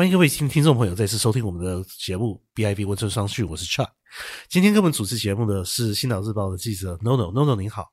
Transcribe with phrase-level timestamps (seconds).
[0.00, 3.90] 欢迎各位听听众朋友再次收听我们的节目 BIV 温春商讯，我是 Chuck。
[4.48, 7.92] 今天跟我们主持节目的是《新岛日报》的记者 NoNo NoNo，您好。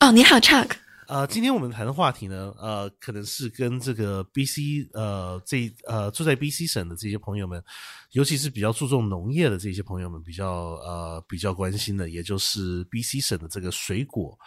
[0.00, 0.72] 哦，你好，Chuck。
[1.08, 7.64] 呃，今天我们谈的话题呢，呃，可能是跟这个 BC 呃这呃住在 BC 省的这些朋友们，
[8.12, 14.38] 尤其是比较注重农业的这些朋友们比较呃比较关心的，也就是 BC 省的这个水果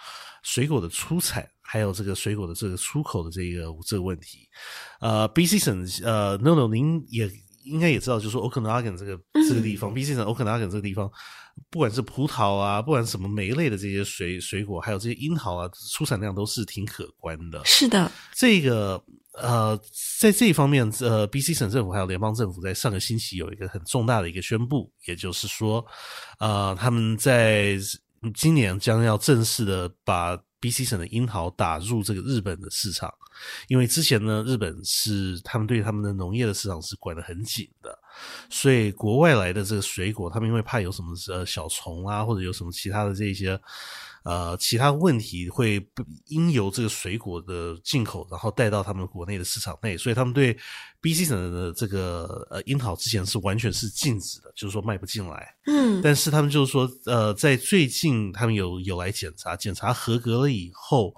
[0.44, 4.50] 水果的出产，还有这个水果的这个出口的这个这个问题。
[5.02, 7.30] 呃，BC 省呃，NoNo 您也
[7.64, 11.12] 应该也知道，就是说 Okanagan 这个这个地方，BC 省 Okanagan 这个地方。
[11.70, 17.62] 不管是葡萄啊，不管什么梅类的这些水水果，还有这些樱桃啊，出产量都是挺可观的。
[17.66, 19.78] 是的，这个呃，
[20.22, 25.86] 在这一方面，呃，B.C 省政府还有联邦政府在上个星期有一个很重大的一个宣布，也就是说，
[26.40, 27.78] 呃，他们在
[28.34, 33.14] 今年将要正式的把 B.C 省的樱桃打入这个日本的市场，
[33.68, 37.98] 因为之前呢，日本是他们对他们的农业的市场是管得很紧的。
[38.50, 43.60] 所以国外来的这个水果，他们因为怕有什么呃小虫啊，或者有什么其他的这些
[44.24, 45.86] 呃其他问题，会
[46.26, 50.58] 因由这个水果的进口，然后带到他们国内的市场内，所以他们对
[51.02, 55.54] B C 省的这个呃樱桃之前是完全是禁止的，就是说卖不进来。
[55.66, 61.14] 嗯，但是他们就是说呃，在最近他们有有来检查，检查合格了以后。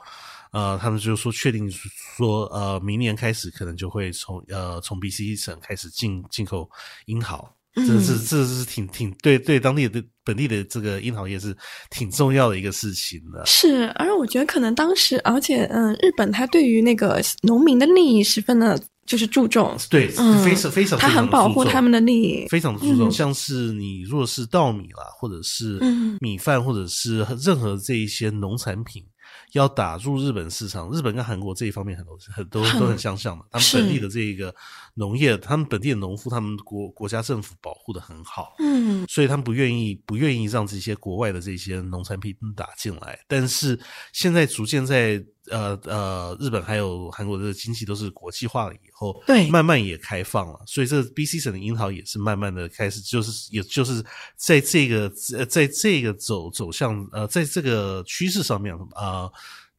[0.53, 6.69] 呃，他们就说确定说，呃，明年开始可能就会从呃从 B C 省开始进进口
[7.05, 11.55] 樱桃，这是这是挺挺对对当地的本地的这个樱桃业是
[11.89, 13.45] 挺重要的一个事情的。
[13.45, 20.09] 是，而我觉得可能当时，而且嗯，日本它对于那个农民的利益十分的，就是注重，对，
[20.43, 23.09] 非常非常，他很保护他们的利益，非常的注重。
[23.09, 25.79] 像是你若是稻米啦，或者是
[26.19, 29.05] 米饭，或者是任何这一些农产品。
[29.53, 34.53] 要打入日本市场，日本跟韩国这一方面很多很多都很相像的，他们本地的这一个
[34.93, 43.79] 农业，他们本地的农夫，他们国国家政府保护的很好，嗯，所以他们不愿意不愿意让这些国外的这些农产品打进来，但是
[44.13, 45.23] 现在逐渐在。
[45.49, 54.05] 呃呃，日本还有韩国的经济都是国际化了以后，对，慢慢也开放了，所以这 B C 省的樱桃也是慢慢的开始，就是也就是
[54.37, 59.27] 在这个呃在这个走走向呃在这个趋势上面啊，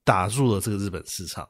[0.05, 1.49] 打入了这个日本市场。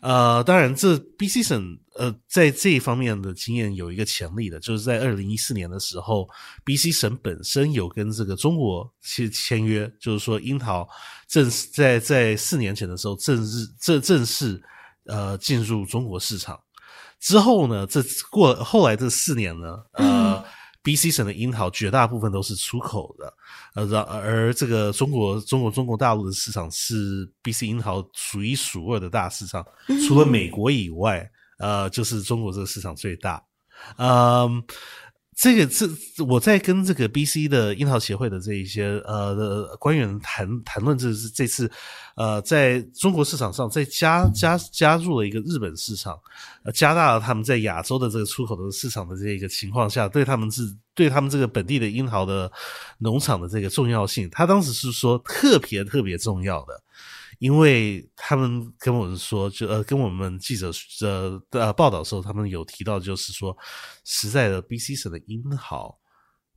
[0.00, 6.28] 呃，当然，这 B C 省呃，在这一方面的经验有一个潜力的，就是在二零一四年的时候
[6.64, 10.88] ，B C 省本身有跟这个中国去签约，就是说樱桃
[11.26, 14.62] 正在在四年前的时候正日正正式
[15.06, 16.60] 呃进入中国市场
[17.18, 18.00] 之后呢，这
[18.30, 20.44] 过后来这四年呢，呃。
[20.84, 21.10] B.C.
[21.10, 23.34] 省的樱桃绝大部分都是出口的，
[23.74, 29.66] 呃，然而这个中国中国中国大陆的市场是 B C 樱桃数一数二的大市场，
[30.06, 31.28] 除了美国以外，
[31.58, 33.42] 呃，就是中国这个市场最大，
[33.96, 34.62] 嗯。
[35.36, 35.88] 这个这
[36.24, 41.70] 我在跟这个 B C 的樱桃协会的这一些呃的官员谈谈论，这是这次
[42.14, 46.16] 呃在中国市场上再加加加入了一个日本市场，
[46.64, 50.62] 呃加大了他们在亚洲的这个出口的市场的这个情况下，对他们是
[50.94, 52.50] 对他们这个本地的樱桃的
[52.98, 56.80] 农场的这个重要性，他当时是说特别特别重要的。
[57.38, 60.70] 因为他们跟我们说，就呃，跟我们记者
[61.02, 63.56] 呃呃报道的时候，他们有提到，就是说，
[64.04, 65.98] 实在的，B C 省的樱桃。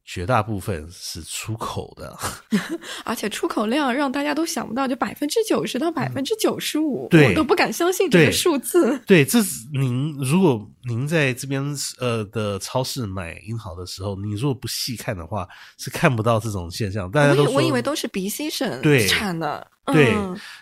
[0.09, 2.17] 绝大部分是出口的，
[3.03, 8.97] 而且出口量让大家都想不到，就百分之九十到百分之九十五，我都不敢相信这个数字。
[9.05, 11.61] 对，这是您如果您在这边
[11.99, 17.11] 呃的超市买樱桃的时候，你如果不细看的话，是看不到这种现象。
[17.11, 19.67] 大家都我以为都是 B C 省产的。
[19.89, 20.13] 对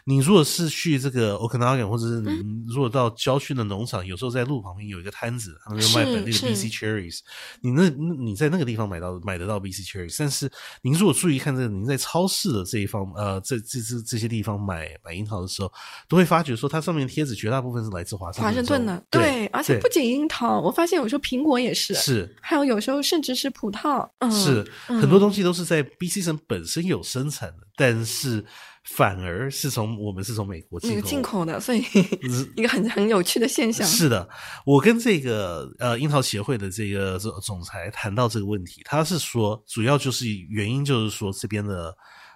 [0.03, 7.21] 你如果是去这个 Okanagan，或者是您如果到郊区的农场，有时候在路旁边有一个摊子，他们就卖本地的 B C cherries。
[7.59, 10.47] 你那你在那个地方买到买得到 B C cherries，但是
[10.83, 15.73] 您如果注意看这个，您在超市的这一方呃这这这这些地方买买樱桃的时候，
[16.07, 19.03] 都会发觉说它上面贴纸绝大部分是来自华盛华盛顿的。
[19.09, 28.45] 对，而且不仅樱桃，我发现有时候苹果也是，是，还有有时候甚至是葡萄，嗯是很多东西都是在 B C 省本身有生产的，但是。
[28.87, 31.83] 反而是从我们是从美国进口进口的，所以
[32.55, 33.83] 一个很很有趣的现象。
[33.87, 34.29] 是的，
[34.63, 41.91] 我跟这个呃樱桃协会的这个总总裁谈到这个问题，他是说主要就是原因就是说这边的。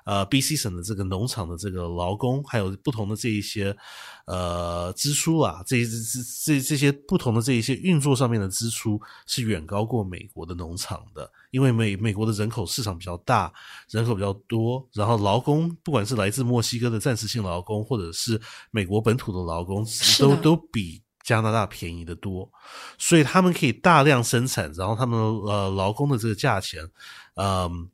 [0.05, 3.75] 呃，B C 省的这个农场的这个劳工，还有不同的这一些
[4.25, 13.51] 呃支出啊，这这这这这些不同的这一些运作上面的支出是远高过美国的农场的，因为美美国的人口市场比较大，
[13.89, 18.39] 人口比较多，然后劳工不管是来自墨西哥的暂时性劳工，或者是
[18.71, 19.85] 美国本土的劳工，
[20.19, 21.01] 都都比。
[21.21, 22.49] 加拿大便宜的多，
[22.97, 26.83] 所以他们可以大量生产，然后他们呃劳工的这个价钱，
[27.35, 27.87] 嗯。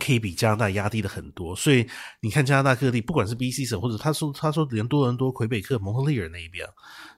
[0.00, 1.86] 可以比加拿大压低的很多，所以
[2.20, 6.66] 你看加拿大各地，不管是 B.C 省或者他说他说连多伦多、魁北克、蒙特利尔那一边，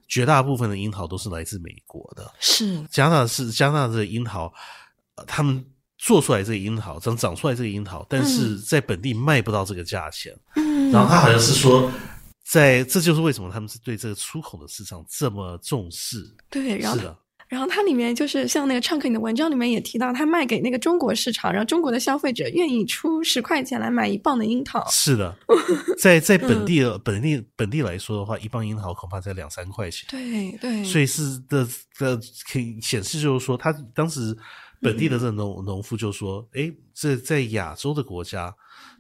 [0.09, 2.33] 绝大部分的樱桃都是来自美国的。
[2.41, 4.53] 是加拿大是加拿大的樱桃，
[5.27, 5.65] 他们
[5.99, 10.37] 做出来这个樱桃长长出来这个樱桃，但是在本地卖不到这个价钱。
[10.57, 11.91] 嗯，然后他好像是说，
[12.45, 16.35] 在这就是为什么他们是对这个出口的市场这么重视。
[16.51, 17.17] 对，然后是的。
[17.55, 24.85] 然后它里面就是像那个唱客，你的文章里面也提到，他卖给那个中国市场，然后中国的消费者愿意出十块钱来买一磅的樱桃。
[24.91, 25.33] 是的，
[25.97, 30.09] 在在本地本地本地来说的话，一磅樱桃恐怕才两三块钱。
[30.11, 31.65] 对对，所以是的
[32.01, 32.21] 的
[32.51, 34.37] 可以显示就是说，他当时
[34.81, 38.53] 本地的这农农夫就说，哎，这在亚洲的国家，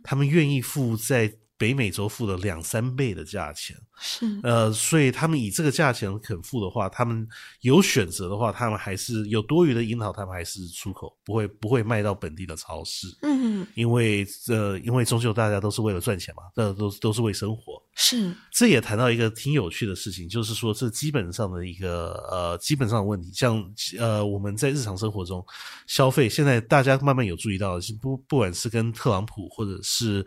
[0.04, 1.34] 他们愿意付在。
[1.56, 4.26] 北美洲付了两三倍的价钱，是。
[4.42, 7.26] 呃，所以他们以这个价钱肯付的话，他们
[7.60, 18.34] 有选择的话，他们还是有多余的樱桃，他们还是出口，不会不会卖到本地的超市，嗯，因为呃，因为终究大家都是为了赚钱嘛，这都都是为生活，是。
[18.50, 23.62] 这也谈到一个挺有趣的事情，就是说这基本上的一个呃基本上的问题，像
[23.98, 25.44] 呃我们在日常生活中
[25.86, 30.26] 消费，现在大家慢慢有注意到，不不管是跟特朗普或者是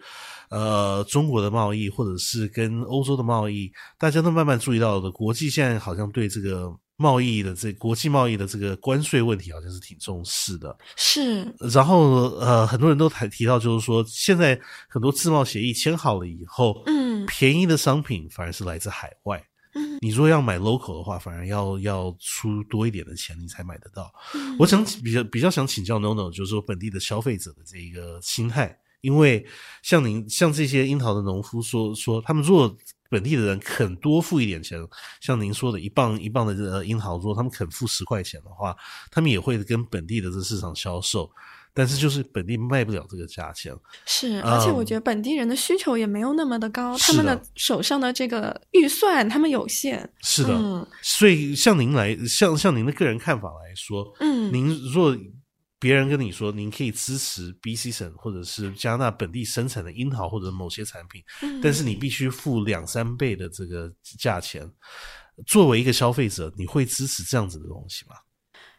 [0.49, 1.03] 呃。
[1.07, 5.09] 中国的贸易，或者是跟欧洲的贸易，大家都慢慢注意到的。
[5.09, 10.75] 国际现在好像对这个贸易的这国际贸易的这个关税问题，好像是挺重视的。
[10.95, 11.43] 是。
[11.71, 14.59] 然后呃，很多人都谈提到，就是说现在
[14.89, 16.96] 很多自贸协议签好了以后，嗯，
[17.27, 19.43] 便宜的商品反而是来自海外。
[19.75, 24.11] 嗯，你如果要买 local 的话，反而要要出多一点的钱，你才买得到。
[24.57, 28.75] 我想比较比较想请教 NoNo，就是说本地的消费者的这一个心态。
[29.01, 29.45] 因为
[29.83, 32.75] 像您像这些樱桃的农夫说说，他们如果
[33.09, 34.79] 本地的人肯多付一点钱，
[35.21, 38.75] 像您说的一磅一磅的呃樱桃，如果他们肯付十块钱的话，
[39.11, 41.31] 他们也会跟本地的这市场销售，
[41.77, 43.71] 但是就是本地卖不了这个价钱。
[44.05, 50.09] 是，而且我觉得本地人的需求也没有那么的高，他们的手上的这个预算他们有限。
[50.21, 55.15] 是的，所以像您来像像您的个人看法来说，嗯，您若。
[55.79, 61.21] 别人跟你说，您可以支持 B.C 省或者是加拿大本地生产的樱桃或者某些产品，
[61.61, 63.87] 但是你必须付两三倍的这个
[64.17, 64.67] 价钱。
[65.45, 68.15] 作为一个消费者，你会支持这样子的东西吗？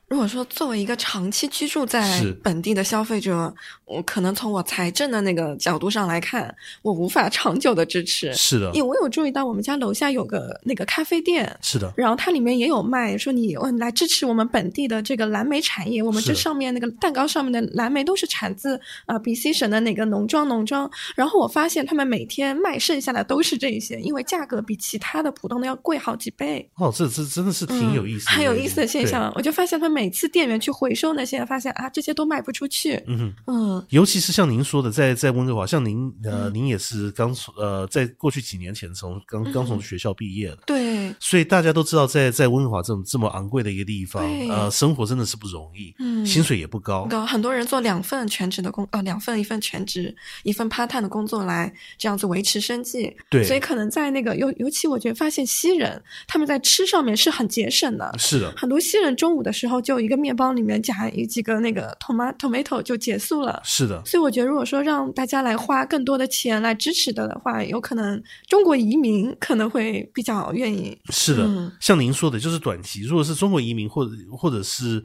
[0.08, 8.32] 如果说作为一个长期居住在本地的消费者，我可能从我财政的那个角度上来看，我无法长久的支持。
[8.32, 16.02] 是的，因为我有注意到我们家楼下有个那个咖啡店，是的，然后它里面也有卖，说你来支持我们本地的这个蓝莓产业。
[16.02, 20.90] 我们这上面那个蛋糕上面的蓝莓都是产自啊 B.C 省的哪个农庄农庄。
[21.16, 26.66] 然后我发现他们每天卖剩下的都是这些，因为价格比其他的普通的要贵好几倍。
[26.76, 29.30] 哦，这这真的是挺有意思，很有意思的现象。
[29.36, 29.97] 我就发现他们。
[29.98, 33.02] 每次店员去回收那些，发现啊，这些都卖不出去。
[33.08, 50.14] 嗯嗯，尤其是像您说的，在在温哥华，像您呃，您也是刚从呃，在过去几年前从刚刚从学校毕业的，对，所以大家都知道，在在温哥华这种这么昂贵的一个地方，呃，生活真的是不容易，嗯，薪水也不高，高，很多人做两份全职的工，呃，两份一份全职，
[50.44, 53.12] 一份 part time 的工作来这样子维持生计。
[53.28, 59.82] 对，所以可能在那个尤尤其，我觉得发现西人他们在吃上面是很节省的，是的，很多西人中午的时候。
[59.88, 63.58] 就一个面包里面夹一几个那个 tomato tomato 就结束了。
[63.64, 70.94] 是的，所以我觉得如果说让大家来花更多的钱来支持的的话，有可能中国移民可能会比较愿意。
[71.08, 75.02] 是的，像您说的，就是短期，如果是中国移民或者或者是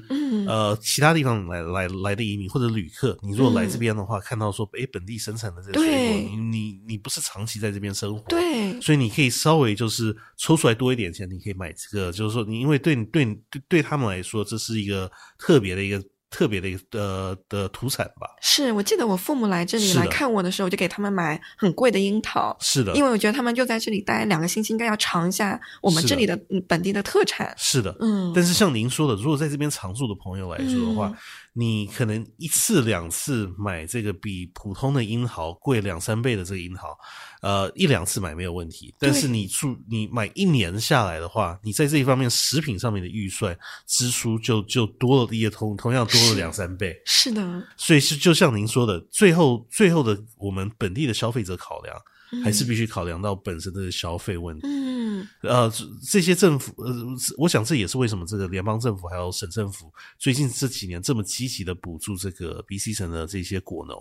[0.49, 13.37] 呃其他地方来来来的移民或者旅客，你如果来这边的话，看到说哎本地生产的这个水果，你你你不是长期在这边生活，对，所以你可以稍微就是抽出来多一点钱，你可以买这个，就是说你因为对对
[13.69, 14.72] 对他们来说这是。
[14.73, 18.27] 是一个特别的一个特别的一个呃的土产吧。
[18.41, 22.55] 是我记得我父母来这里来看我的时候，我就给他们买很贵的樱桃。
[22.59, 26.37] 是的，因为我觉得他们就在这里待两个星期，应该要尝一下我们这里的
[26.67, 27.53] 本地的特产。
[27.57, 28.31] 是的，嗯。
[28.35, 31.13] 但是像您说的，如果在这边常住的朋友来说的话，
[31.53, 36.97] 你可能一次两次买这个比普通的樱桃贵两三倍的这个樱桃。
[37.41, 46.95] 呃，一两次买没有问题，但是你住你买一年下来的话，你在这一方面食品上面的预算支出就就多了，也同同样多了两三倍。
[47.05, 51.95] 是的，所以是就像您说的，最后最后的我们本地的消费者考量。
[52.43, 54.65] 还是必须考量到本身的消费问题。
[54.65, 54.92] 嗯，
[55.41, 55.71] 呃，
[56.09, 56.93] 这些政府，呃，
[57.37, 63.97] 我想这也是为什么这个联邦政府还有省政府最近这几年这么积极的补助这个 B C 省的这些果农，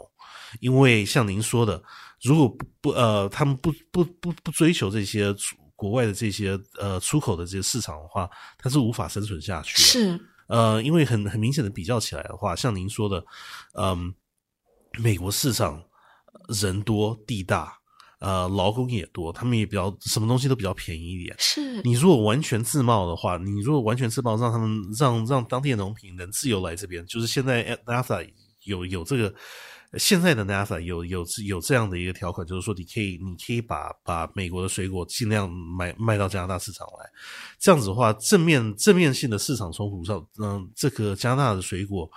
[0.61, 1.83] 因为像您说的，
[2.23, 5.35] 如果不不呃，他们不不不不追求这些。
[5.75, 9.83] 国外的这些呃出口的这些市场的话，它是无法生存下去的。
[9.83, 13.25] 是，呃，因为很很明显的比较起来的话，像您说的，
[13.75, 14.15] 嗯，
[15.01, 15.83] 美国市场
[16.61, 17.77] 人多地大，
[18.23, 21.35] 呃，劳工也多，他们也比较什么东西都比较便宜一点。
[21.39, 28.31] 是你如果完全自贸的话，你如果完全自贸，让他们让让当地的农民能自由来这边，就是现在 NAFTA
[28.63, 29.35] 有有这个。
[29.99, 37.05] 现在的 NAFTA 有有有这样的一个条款，就是说你可以你可以把把美国的水果尽量卖卖到加拿大市场来，
[37.59, 42.11] 这样子的话，正面正面性的市场冲突上，嗯，这个加拿大的水果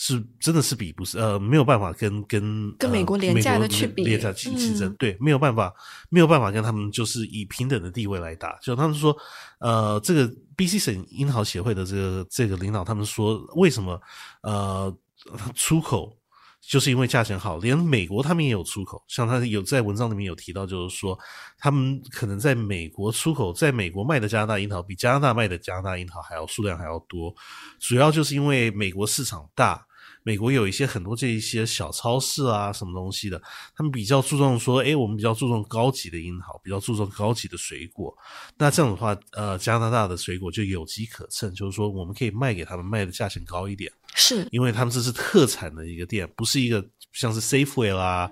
[0.00, 5.74] 是真的是比不是呃没有办法跟跟跟美国廉价的去比廉价竞争，对，没有办法
[6.08, 9.16] 没有办法跟他们就是以平等的地位来打，就他们说，
[9.58, 14.00] 呃，这个 BC 省樱桃协会的这个这个领导，他们说为什么
[14.42, 14.96] 呃
[15.54, 16.16] 出口。
[16.60, 21.18] 就是因为价钱好，连美国他们也有出口，像他有在文章里面有提到，就是说
[21.56, 27.34] 他们可能在美国出口，在美国卖的加拿大樱桃比加拿大卖的加拿大樱桃还要数量还要多，
[27.78, 29.87] 主要就是因为美国市场大。
[30.22, 33.40] 美国有一些很多这一些小超市啊，什么东西的，
[33.74, 38.16] 他们比较注重说，哎，我们比较注重高级的樱桃，比较注重高级的水果。
[38.56, 48.30] 那这样的话，呃，加拿大的水果就有机可乘，就是说我们可以卖给他们，卖的价钱高一点，是因为他们这是特产的一个店，不是一个像是 Safeway 啦。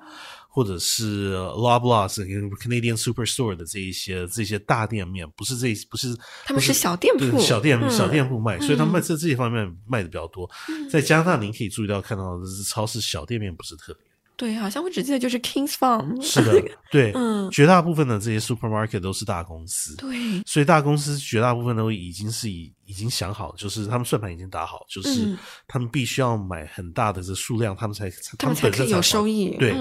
[0.56, 2.24] 或者是 Loblaws、
[2.56, 10.50] Canadian Superstore 的这一些这些大店面，不是这不是他们是小店铺，小店小店铺卖，所以他们在这些方面卖的比较多。
[10.90, 14.15] 在加拿大，您可以注意到看到的是超市小店面不是特别。
[14.36, 16.20] 对，好像我只记得就是 Kings Farm。
[16.20, 19.96] 是的，对，嗯，绝大部分的这些 supermarket 都是大公司。
[19.96, 25.34] 对，所以大公司绝大部分都已经是以已经想好，就是他们算盘已经打好，就是
[25.66, 29.56] 他们必须要买很大的这数量，他们才他们才可以有收益。
[29.58, 29.74] 对，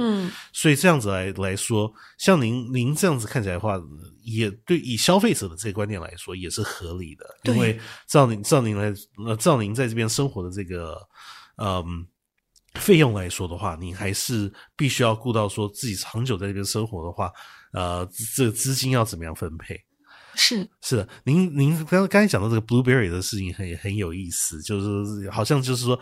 [0.53, 3.77] 所以这样子来来说，像您您这样子看起来的话，
[4.23, 8.93] 也对以消费者的这个观念来说也是合理的，因为照您照您来
[9.25, 10.97] 呃照您在这边生活的这个
[11.57, 12.07] 嗯。
[12.75, 17.31] 费用来说的话，你还是必须要顾到说自己长久在这边生活的话，
[17.73, 19.79] 呃，这个资金要怎么样分配？
[20.35, 25.99] 是是的，您您刚刚才讲到这个 blueberry 的事情很很有意思，就是好像就是说。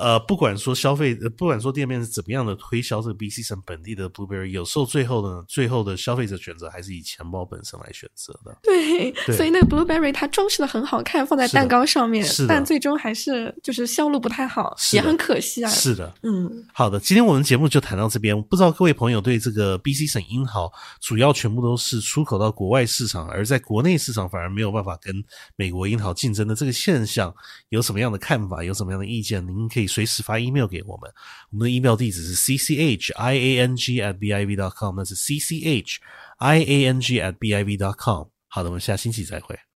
[0.00, 8.56] 呃，不管说消费，不管说店面是怎么样的推销这个 BC 省本地的 blueberry，有时候最后的，最后的消费者选择还是以钱包本身来选择的。
[8.62, 15.70] 对，所以那个 blueberry 它装饰的很好看，放在蛋糕上面，但最终还是就是销路不太好，也很可惜啊。
[15.70, 18.34] 是的，嗯，好的，今天我们节目就谈到这边。
[18.44, 20.70] 不知道各位朋友对这个 BC 省樱桃
[21.00, 25.14] 主要全部都是出口到国外市场，而在国内市场反而没有办法跟
[25.56, 27.34] 美国樱桃竞争的这个现象，
[27.68, 28.62] 有什么样的看法？
[28.64, 29.46] 有什么样的意见？
[29.46, 30.66] 您可随时发 email。
[30.66, 31.12] 给我们，
[31.50, 35.14] 我们的 email 地址是 c c h i a n g at b i v dot com，那是
[35.14, 36.00] c c h
[36.38, 38.28] i a n g at b i v dot com。
[38.48, 39.64] 好的，我们下星期再会。